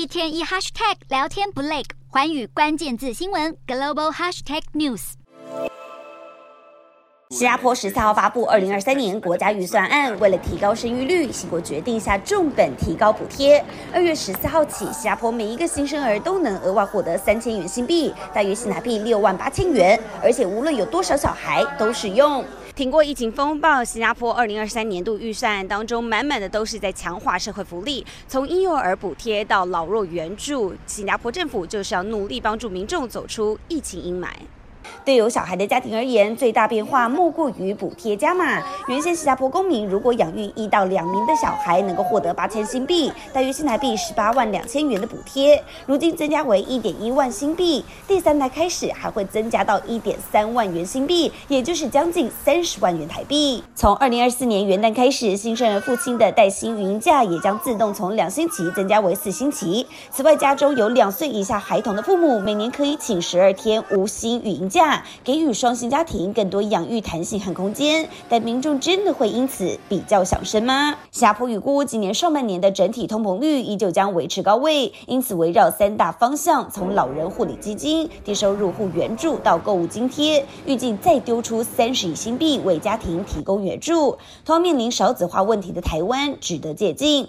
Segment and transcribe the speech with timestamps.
[0.00, 5.12] 一天一 hashtag 聊天不累，寰宇关键字新闻 global hashtag news。
[7.28, 13.62] 新加坡十四号发布二零二三年国家预算案，为了提高生育率，新国决定下重本提高补贴。
[13.92, 22.42] 二月十四号起，新加坡每一个新生儿都能额外获得三千元新币，大约新台币六万八千元，而且无论有多少小孩都适用。
[22.74, 34.28] 挺过疫情风暴，新加坡二零二三年度预算案当中，满满的都是在强化社会福利，从婴幼儿补贴到老弱援助，新加坡政府就是要努力帮助民众走出疫情阴霾。
[35.04, 38.62] 对有小孩的家庭而言，最大变化莫过于补贴加码。
[38.88, 45.62] 原先新加坡公民如果养育一到两名的小孩，能够获得八千新币，大约新台币十八万两千元的补贴。
[45.86, 53.62] 如今增加为一点一万新币，第三代开始还会增加到一点三万元新币，也就是将近三十万元台币。
[53.74, 59.86] 从二零二四年元旦开始，新生儿父亲的带薪育婴假也将自动从两星期增加为四星期。
[60.10, 65.04] 此外，家中有两岁以下孩童的父母，每年可以请十二天无薪育价。
[65.22, 70.96] 给予双薪家庭更多养育弹性和空间，但民众真的会因此比较想生吗？
[71.10, 84.16] 夏普预估今年上半年的整体通膨率依旧将维持高位，因此围绕三大方向，从老人护理基金、低收入户援助到购物津贴，预计再丢出三十亿新币为家庭提供援助。
[84.44, 87.26] 同样面临少子化问题的台湾值得借鉴。